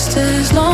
just 0.00 0.16
as 0.16 0.50
long 0.54 0.69